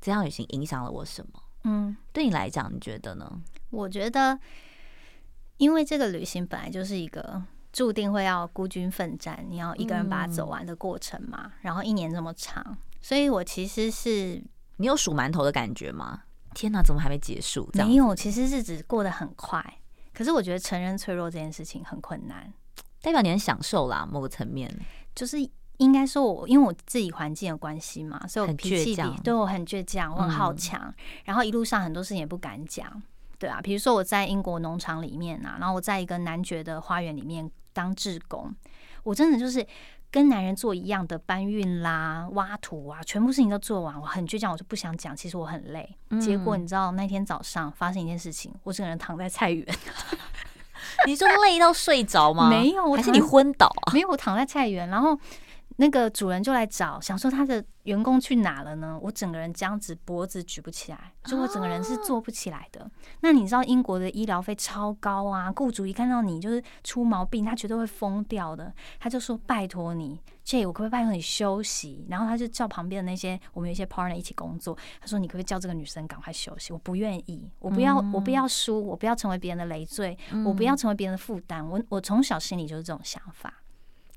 [0.00, 1.42] 这趟旅行影响了我什么？
[1.64, 3.40] 嗯，对你来讲，你觉得呢？
[3.70, 4.38] 我觉得，
[5.56, 11.44] 因为这个旅行本来就是一个注定会要孤军奋战，你要一个人把它走完的过程嘛。
[11.46, 14.44] 嗯、然后一年这么长，所以我其实是
[14.76, 16.24] 你有数馒头的感觉吗？
[16.54, 17.68] 天哪，怎么还没结束？
[17.72, 19.78] 没有，其实日子过得很快。
[20.16, 22.50] 可是我觉得承认脆弱这件事情很困难，
[23.02, 24.08] 代表你很享受啦。
[24.10, 24.74] 某个层面，
[25.14, 25.36] 就是
[25.76, 30.80] 应该说我因为我自己环境的关系嘛，所以我脾气比对我很倔强，我很好强。
[30.86, 30.94] 嗯、
[31.26, 33.02] 然后一路上很多事情也不敢讲，
[33.38, 38.50] 对啊，比如说我在英国农场里面啊，然后我在一个男爵的花园里面当志工，
[39.02, 39.66] 我真的就是
[40.10, 45.14] 跟男人做一样的搬运啦、挖土啊，全部事情都做完，我很倔强，我就不想讲。
[45.14, 45.88] 其实我很累。
[46.10, 49.66] 嗯、结果你知道那天早上发生一件事情，我整个人躺在菜园。
[51.06, 52.48] 你说累到睡着吗？
[52.48, 53.92] 没有，还是你昏倒啊？
[53.92, 55.18] 没有，我躺在菜园，然后。
[55.76, 58.98] 那个主人就来找，想说他的员工去哪了呢？
[59.02, 62.80] 我整个人这样子，脖子举不起来，就我整个人是坐不起来的。
[62.80, 62.90] Oh.
[63.20, 68.72] 那你知道英国的医疗费超高啊，雇主一看到你就是出毛病，他绝对会疯掉的。
[68.98, 76.72] 他就说：“拜托你，Jay，我可不可以拜托你休息？”然后他就叫旁边的那些我们有一些 partner 一起工作，他说：“你可不可以叫这个女生赶快休息？
[76.72, 81.68] 我不愿意，我不要，我不要输，我不要成为别人的累赘，我不要成为别人的负担。
[81.68, 83.62] 我我从小心里就是这种想法。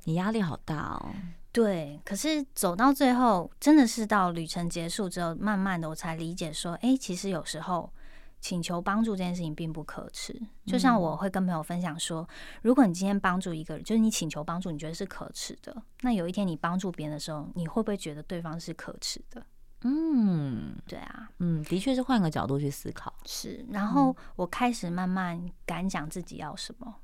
[0.05, 1.11] 你压力好大哦。”
[1.51, 7.91] 对，可是走到最后，真的是到旅程结束之后，慢慢的我才理解说，哎，其实有时候
[8.39, 10.39] 请求帮助这件事情并不可耻。
[10.67, 12.27] 就像我会跟朋友分享说，
[12.61, 19.43] 如果你今天帮助一个人，就是你请求帮助，你觉得是可耻的，那有一天你帮助别人的时候，你会不会觉得对方是可耻的？
[19.81, 23.11] 嗯，对啊，嗯，的确是换个角度去思考。
[23.25, 26.95] 是，然后我开始慢慢敢讲自己要什么，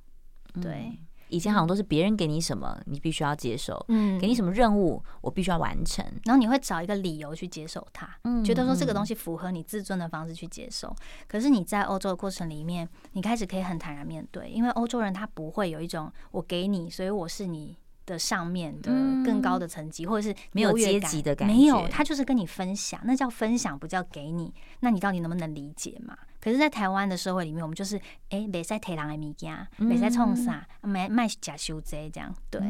[0.62, 1.00] 对。
[1.30, 3.84] 以前好像都是别人给你什么，你必须要接受。
[3.90, 6.06] 嗯，给你什么任务，我必须要完成。
[6.26, 10.96] 然后你会找一个理由去接受它，嗯，觉得说这个东西符合你自尊的方式去接受。
[11.28, 18.92] 可是你在欧洲的过程里面，你开始可以很坦然面对，因为欧洲人他不会有一种我给你，所以我是你的上面的
[19.26, 21.54] 更高的层级，或者是没有阶级的感觉。
[21.54, 24.54] 没有，他就是跟你分享，那叫分享，不叫给你。
[24.82, 26.18] 那你到底能不能理解嘛？
[26.40, 32.32] 可是，在台湾的社会里面，我们就是哎，没在提人的物件，没在冲啥，没卖假修贼这样。
[32.52, 32.62] 对，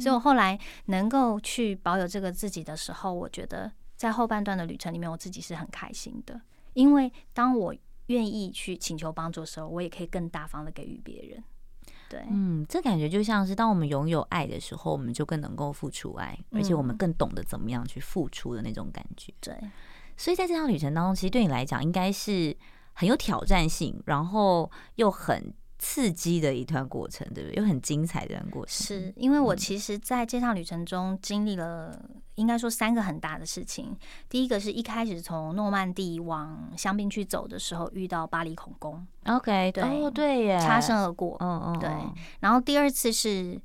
[0.00, 6.40] 所以我后来能够去保有这个自己的时候，我觉得在后半段的旅程里面，我自己是很开心的，
[6.74, 7.74] 因为当我
[8.06, 11.42] 愿意去请求帮助的时候，我也可以更大方的给予别人。
[12.08, 19.32] 对，嗯，这感觉就像是当我们拥有爱的时候，我们就更能够付出爱，而且我们更懂得怎么样去付出的那种感觉。
[19.40, 19.54] 对，
[20.16, 22.56] 所以在这趟旅程当中，其实对你来讲，应该是。
[22.98, 25.52] 很有挑战性，然后又很
[25.88, 27.62] 刺激的一段过程，对不对？
[27.62, 28.84] 又很精彩的一段过程。
[28.84, 31.96] 是因为我其实在这趟旅程中经历了，
[32.34, 33.96] 应该说三个很大的事情。
[34.28, 39.06] 第一个是一开始从诺曼底往香槟区走的时候，遇到巴黎恐攻。
[39.26, 41.36] OK，对，哦，对耶，擦身而过。
[41.38, 41.88] 嗯嗯，对。
[42.40, 43.60] 然后第二次是。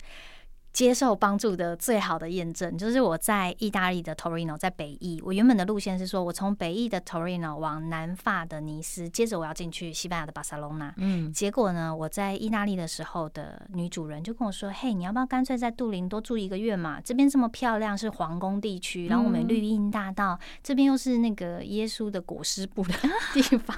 [0.73, 5.21] 接受帮助的最好的验证，就是我在意大利的 Torino，在北意。
[5.23, 10.93] 我原本的路线是说，我从北意的 Torino 往南法的尼斯，接着我要进去西班牙的巴塞隆纳。
[10.97, 17.01] 嗯，结果呢，我在意大利的时候的女主人就跟我说：“嘿，你要不要干脆在杜林多住一个月嘛？
[17.01, 22.93] 这边这么漂亮，是皇宫地区，然后我们绿荫大道，这边又是那个耶稣的裹尸布的
[23.33, 23.77] 地方。”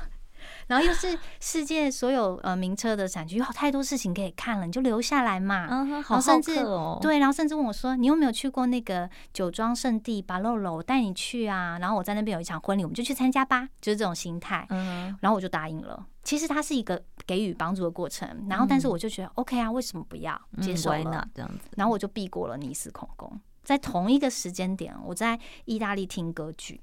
[0.73, 5.67] 然后又是世界所有呃名车的产区，有太多事情可以看了，你就留下来嘛。
[5.69, 6.97] 嗯，好甚至哦。
[6.99, 10.77] 对，然后甚至问我说：“你有没有去过那个酒庄圣地巴洛罗？
[10.77, 14.65] 我带你去啊。”然后我在那边有一场婚礼，我们就去参加吧，就是这种心态。
[14.71, 16.03] 嗯，然后我就答应了。
[16.23, 21.69] 其实它是一个给予帮助的过程，然后但是我就觉得 OK 啊，为什么不要接受了这样子？
[21.75, 26.81] 然后我就避过了尼斯恐攻，在同一个时间点，我在意大利听歌剧。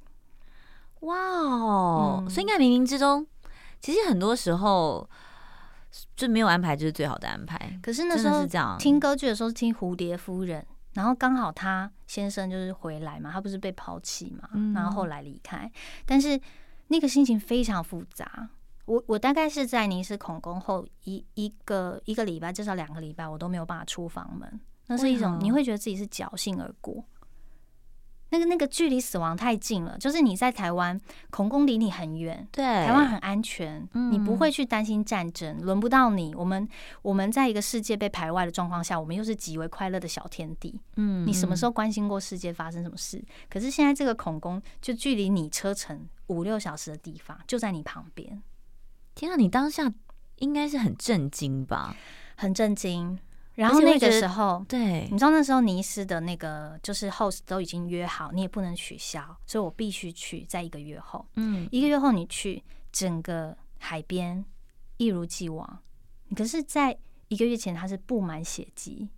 [1.00, 3.26] 哇哦，所以应该冥冥之中。
[3.80, 5.08] 其实很多时候
[6.14, 7.78] 就没有安排就是最好的安排。
[7.82, 8.46] 可是那时候
[8.78, 10.62] 听歌剧的时候是听《蝴蝶夫人》，
[10.92, 15.70] 然后刚好他先生就是回来嘛，他不是被抛弃嘛，然后后来离开。
[16.04, 16.40] 但是
[16.88, 18.48] 那个心情非常复杂。
[18.86, 24.60] 我我大概是在尼斯恐宫后一一个一个礼拜，至少两个礼拜，我都没有办法出房门。
[24.88, 27.04] 那是一种你会觉得自己是侥幸而过。
[28.30, 30.98] 那个那个距离死亡太近了，就是你在台湾，
[31.30, 36.34] 恐攻离你很远，对，台湾很安全，嗯，你不会去担心战争，轮不到你。
[36.34, 36.68] 我们
[37.02, 43.22] 我们在一个世界被排外的状况下，我们又是极为快乐的小天地，嗯，你什么时候关心过世界发生什么事？
[43.48, 48.40] 可是现在这个恐攻就距离你车程五六小时的地方，就在你旁边。
[49.14, 49.92] 天啊，你当下
[50.36, 51.96] 应该是很震惊吧？
[52.36, 53.18] 很震惊。
[53.60, 64.42] 然后那个时候，对，你知道那时候尼斯的那个就是 host 都已经约好，你也不能取消，所以我必须去，在一个月后，嗯，一个月后你去，整个海边
[64.96, 65.78] 一如既往，
[66.34, 66.96] 可是，在
[67.28, 69.10] 一个月前它是布满血迹，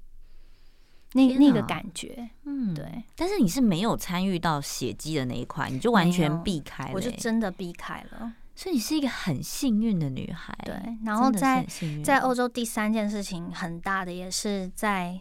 [1.12, 8.35] 那那个感觉，嗯，对，但是你是没有参与到血迹的那一块，你就完全避开了，我就真的避开了。
[8.54, 10.74] 所以你是一个很幸运的女孩，对。
[11.04, 11.66] 然后在
[12.04, 15.20] 在欧洲第三件事情很大的，也是在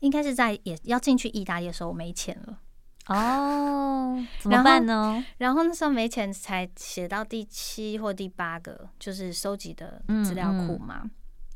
[0.00, 2.58] 应该是在也要进去意大利的时候，我没钱了。
[3.06, 5.24] 哦， 怎么办呢？
[5.38, 11.10] 然后那时候没钱，才写到第七或第八个，就是收集的资料库嘛。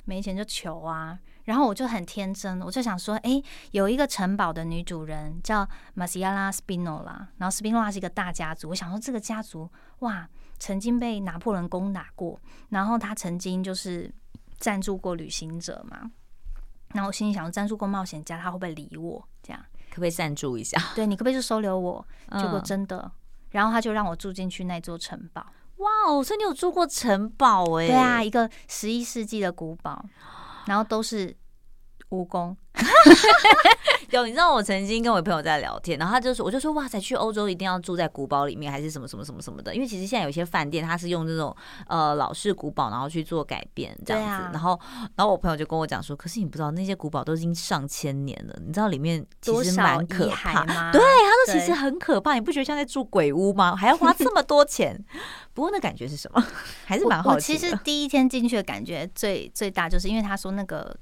[0.06, 1.18] 没钱就求啊。
[1.44, 8.70] 然后我就很天真，我就想说，哎，有一个城堡的女主人叫马西亚拉·斯宾诺拉，然后斯宾诺拉是一个大家族。
[8.70, 10.28] 我想说，这个家族哇，
[10.58, 12.38] 曾经被拿破仑攻打过，
[12.68, 14.12] 然后他曾经就是
[14.58, 16.10] 赞助过旅行者嘛。
[16.94, 19.22] 然后我心里想，赞助过冒险家，他会不会理我？
[19.42, 20.80] 这样可不可以赞助一下？
[20.94, 22.06] 对，你可不可以就收留我？
[22.38, 23.10] 结果真的，
[23.50, 25.44] 然后他就让我住进去那座城堡。
[25.76, 27.86] 哇哦，所以你有住过城堡哎？
[27.86, 30.04] 对啊，一个十一世纪的古堡。
[30.66, 31.36] 然后都是
[32.10, 32.54] 蜈蚣，
[34.10, 41.54] 有你知道我曾经跟我朋友在聊天，然后他就说，我就说哇塞，去欧洲一定要住在古堡里面，还是什么什么什么什么的，因为其实现在有些饭店它是用这种
[41.88, 44.44] 呃老式古堡，然后去做改变这样子。
[44.44, 44.78] 啊、然后
[45.16, 50.92] 然后我朋友就跟我讲说，可是你不知道那些古堡都已经上千年了，你知道里面其实蛮可怕吗？
[50.92, 53.74] 对，他说其实很可怕，你不觉得像在住鬼屋吗？
[53.74, 54.96] 还要花这么多钱？
[55.52, 56.44] 不过那感觉是什么？
[56.86, 57.58] 还是蛮好奇的。
[57.58, 60.94] 其实第一天进去的感觉最最大，就是因为他说那个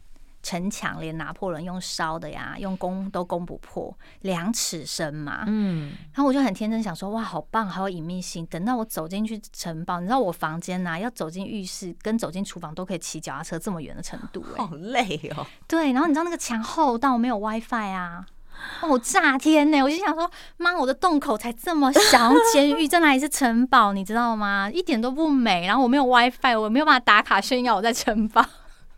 [0.44, 5.42] 城墙连拿破仑用烧的呀，用攻都攻不破，两尺深嘛。
[5.46, 8.44] 嗯，然后我就很天真想说，哇，好棒，好有隐秘性。
[8.46, 15.46] 等到我走进去城堡，你知道我房间呐、啊，要走进浴室跟走进厨房都可以骑脚踏车这么远的程度、欸，好累哦。
[15.66, 18.26] 对，然后你知道那个墙厚到没有 WiFi 啊。
[18.82, 19.82] 哦，炸天呢！
[19.82, 23.92] 我就想说，妈，我的洞口才这么小， 监狱在哪里是城堡？
[23.92, 24.70] 你知道吗？
[24.70, 25.66] 一点都不美。
[25.66, 28.44] 然后我没有 WiFi，我没有办法打卡炫耀我在城堡。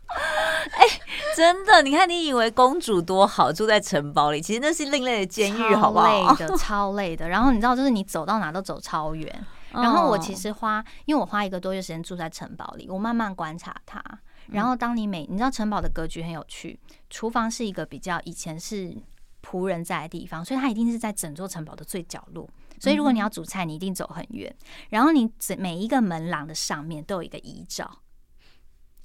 [0.71, 1.01] 哎、欸，
[1.35, 6.05] 真的，你看，你以为公主多好，住在城堡里，其实那是另类的监狱，好不好？
[6.05, 7.29] 超累的，超累的。
[7.29, 9.45] 然后你知道，就是你走到哪都走超远。
[9.71, 14.01] 然后我其实花，因为我花一个多月时间住在城堡里，我慢慢观察它。
[14.47, 18.95] 然后当你每，你知道城堡的格局很有趣，厨房是一个比较以前是。
[19.49, 22.49] 仆人在的地方，所以它一定是在整座城堡的最角落。
[22.81, 24.53] 所以如果你要煮菜，你一定走很远。
[24.89, 27.89] 然后你每一个门廊的上面都有一个遗照，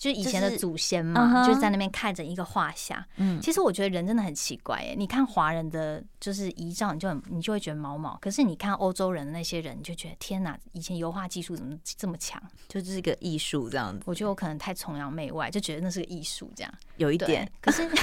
[0.03, 3.01] 就是以前的祖先嘛，就是在那边看着一个画像。
[3.19, 4.97] 嗯，其实我觉得人真的很奇怪耶。
[4.99, 8.19] 你看华人的就是遗照，你就很你就会觉得毛毛。
[8.21, 12.43] 可是你看欧洲人的那些人，你就觉得天哪，以前油画技术怎么这么强？
[12.69, 14.03] 就是一个艺术这样子。
[14.05, 16.75] 我觉得我可能太崇洋媚外，就觉得那是个艺术这样。
[16.97, 17.89] 有一点，可是。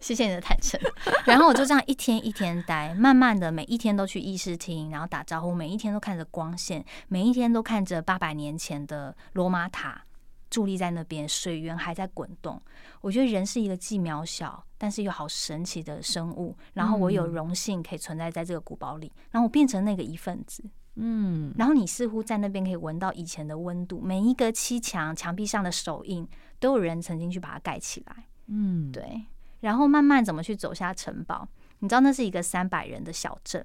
[0.00, 0.80] 谢谢你的坦诚，
[1.26, 10.02] 然后我就这样一天一天待，慢慢的每一天都去议事厅，然后打招呼，每一天都看着光线，每一天都看着八百年前的罗马塔
[10.50, 12.60] 伫立在那边，水源还在滚动。
[13.00, 20.64] 我觉得人是一个既渺小但是又好神奇的生物，然后我有荣幸可以存在在这个古堡里，然后我变成那个一份子，
[20.96, 26.26] 嗯，然后你似乎在那边可以闻到以前的温度，每一个砌墙墙壁上的手印
[26.58, 29.22] 都有人曾经去把它盖起来，嗯，对。
[29.60, 31.46] 然后慢慢怎么去走下城堡？
[31.80, 33.64] 你知道那是一个三百人的小镇，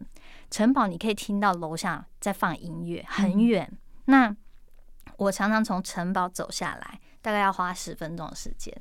[0.52, 3.71] 城堡你可以听到楼下在放音乐，很远。
[4.06, 4.36] 那
[5.17, 8.75] 我常常从城堡走下来，大概要花十分钟的时间。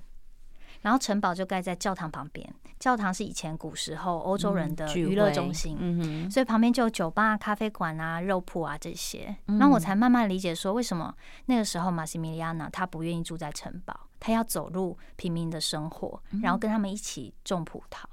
[0.83, 9.35] 然后城堡就盖在教堂旁边，教堂是以前古时候欧洲人的娱乐中心，嗯、所以旁边就有酒吧、咖啡馆啊、肉铺啊这些。
[9.47, 11.15] 然后我才慢慢理解说，为什么
[11.47, 18.05] 那个时候马西米利亚纳他不愿意住在城堡，他要走入平民的生活，然后跟他们一起种葡萄。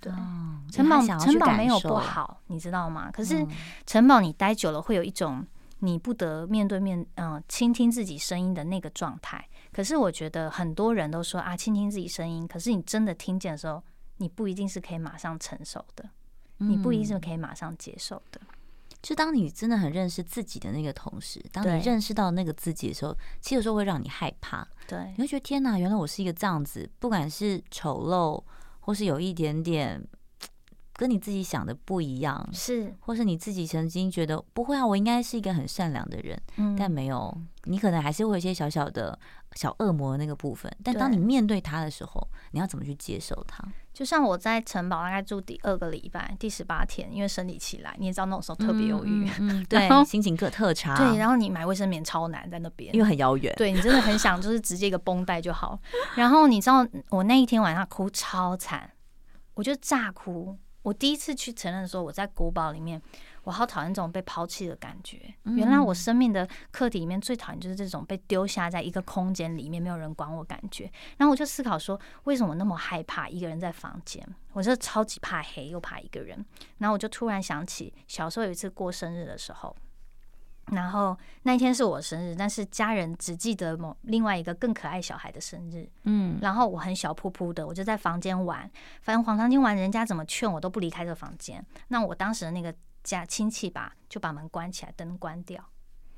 [0.00, 0.12] 对，
[0.70, 3.10] 城堡城堡没有不好，你知道吗？
[3.10, 3.44] 可是
[3.86, 5.44] 城堡你待久了，会有一种
[5.84, 9.46] 你不得面对面，嗯，倾听自己声音的那个状态。
[9.72, 12.48] 可是我觉得很多人都说啊，倾听自己声音。
[12.48, 13.82] 可是你真的听见的时候，
[14.16, 16.08] 你不一定是可以马上承受的，
[16.58, 18.40] 你不一定是可以马上接受的。
[18.40, 18.46] 嗯，
[19.02, 24.66] 就当你真的很认识自己的那个同时，当你认识到那个自己的时候，其实有时候会让你害怕。
[24.88, 28.42] 对，你会觉得天哪，原来我是一个这样子，不管是丑陋，
[28.80, 30.02] 或是有一点点。
[30.96, 39.18] 跟你自己想的不一样，是，或是你自己曾经觉得不会啊，我应该是一个很善良的人，嗯，但没有，你可能还是会有一些小小的
[39.54, 40.70] 小恶魔的那个部分。
[40.82, 43.64] 但当你面对他的时候，你要怎么去接受他？
[43.92, 49.28] 就像我在城堡大概住第二个礼拜，第十八天，因为生理期来，你也知道那种时候特别忧郁，
[49.64, 55.78] 对，心情特特差，对，然后你买卫生棉超难在那边，因为很遥远，对，你真的很想就是直接一个绷带就好。
[56.16, 58.90] 然后你知道我那一天晚上哭超惨，
[59.54, 60.56] 我就炸哭。
[60.84, 63.00] 我第一次去承认说，我在古堡里面，
[63.44, 65.34] 我好讨厌这种被抛弃的感觉。
[65.56, 70.84] 原来我生命的课题里面最讨厌就是这种被丢下在一个空间里面，没有人管我感觉。
[71.16, 74.22] 然后我就思考说，为什么那么害怕一个人在房间？
[74.52, 76.44] 我就超级怕黑，又怕一个人。
[76.78, 79.74] 然后我就突然想起小时候有一次过生日的时候。
[80.72, 85.88] 然后那一天是我生日，但是家人只记得某另外一个更可爱小孩的生日。
[86.04, 88.70] 嗯，然后我很小噗噗的，我就在房间玩，
[89.02, 91.64] 反正黄长金玩，人家怎么劝我都不离开这个房间。
[91.88, 95.62] 那我当时的那个家亲戚吧，就把门关起来，灯关掉。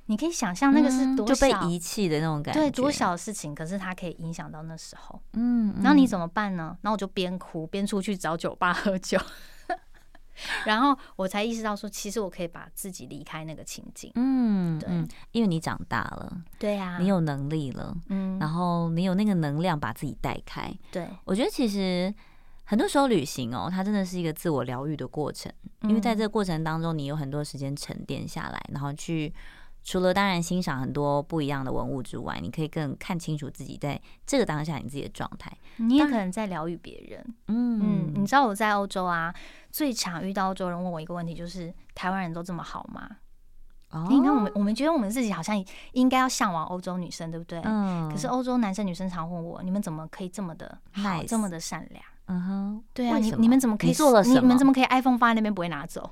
[0.08, 5.20] 你可以想象那个是多就被遗弃的那种感觉，对，多小的事情，可是它可以影响到那时候。
[5.32, 6.78] 嗯，然后你怎么办呢？
[6.82, 9.18] 然后我就边哭边出去找酒吧喝酒，
[10.64, 14.10] 然后我才意识到说，其实我可以把自己离开那个情境。
[14.14, 14.88] 嗯，对，
[15.32, 20.72] 因为你长大了，对呀，你有能力了，嗯，然后你有那个能量把自己带开。
[20.90, 22.14] 对，我觉得其实。
[22.68, 29.32] 很多时候旅行哦，它真的是一个自我疗愈的过程，因为在这个过程当中，你有很多时间沉淀下来，然后去
[29.86, 35.48] 除了当然欣赏很多不一样的文物之外，你可以更看清楚自己在这个当下你自己的状态。
[35.76, 37.24] 你也可能在疗愈别人。
[37.46, 39.32] 嗯嗯，你知道我在欧洲啊，
[39.70, 43.08] 最常遇到欧洲人问我一个问题，就是台湾人都这么好吗？
[43.90, 47.60] 哦，你看我们我们觉得我们自己好像应该要向往欧洲女生，对不对？
[47.64, 48.10] 嗯。
[48.10, 52.04] 可是欧洲男生女生常问我，你们怎么可以这么的好.这么的善良？
[52.26, 54.20] 嗯哼，对啊，你你们怎么可以做了？
[54.24, 56.10] 你们怎么可以 iPhone 放在那边不会拿走？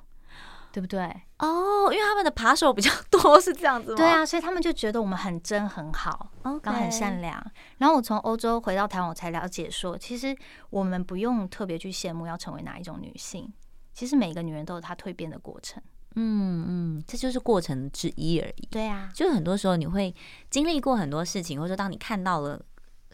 [0.74, 1.00] 对不对？
[1.38, 3.96] 哦，因为他们的扒手比较多， 是这样子吗？
[3.96, 7.40] 对啊，所以他们就觉得我们很真很好，然后很善良。
[7.78, 10.36] 然后我从欧洲回到台湾，我才了解说，其实
[10.70, 13.48] 我们不用特别去羡慕要成为哪一种女性。
[13.92, 15.80] 其实每个女人都有她蜕变的过程。
[16.16, 18.68] 嗯嗯，这就是过程之一而已。
[18.68, 20.12] 对啊，就是很多时候你会
[20.50, 22.60] 经历过很多事情，或者说当你看到了。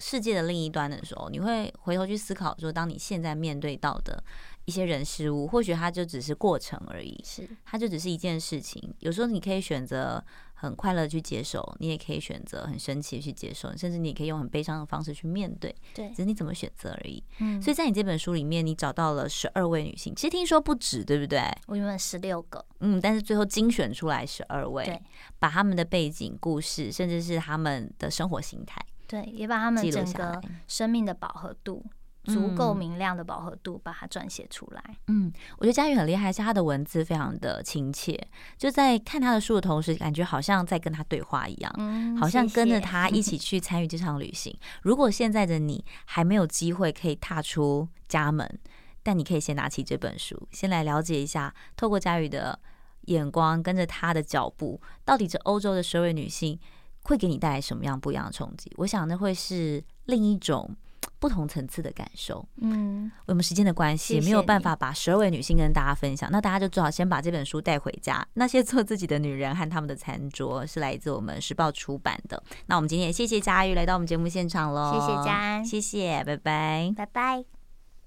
[0.02, 4.24] 世界的另一端的时候，你会回头去思考说，当你现在面对到的
[4.70, 8.94] 一些人事物，或许它就只是过程而已，是它就只是一件事情。
[9.00, 15.74] 有时候你可以选择很快乐去接受，你也可以选择很生气去接受，甚至你也可以用很悲伤的方式去面对。
[15.92, 17.20] 对，只是你怎么选择而已。
[17.40, 21.42] 嗯，所以在你这本书里面，你找到了十二位女性，其实听说不止，对不对？
[21.66, 25.02] 我原本十六个，嗯，但是最后精选出来十二位，对，
[25.40, 28.80] 把他们的背景故事，甚至是他们的生活形态。
[29.08, 31.84] 对，也把他们整个生命的饱和度，
[32.24, 34.82] 足够明亮的饱和度，把它撰写出来。
[35.06, 38.18] 嗯，我觉得佳宇很厉害，是他的文字非常的亲切，
[38.58, 44.54] 就在看他的书的同时，感觉好像在跟他对话一样，嗯，好像跟着他一起 去参与这场旅行。
[44.82, 48.58] 如果现在的你还没有机会可以踏出家门，
[49.02, 52.58] 但你可以先拿起这本书，先来了解一下，透过佳宇的
[53.02, 56.58] 眼光，跟着他的脚步，到底这欧洲的十位女性。
[57.04, 58.70] 会给你带来什么样不一样的冲击？
[58.76, 60.76] 我想那会是另一种
[61.20, 62.44] 不同层次的感受。
[62.62, 68.26] 嗯，我们时间的关系也没有办法把十二位女性跟大家分享，那大家就最好先把这本书带回家。
[68.34, 72.42] 那些做自己的女人和他们的餐桌是来自我们时报出版的。
[72.66, 77.59] 那我们今天也谢谢佳玉来到我们节目现场喽，谢谢佳安，谢谢，拜拜，拜拜。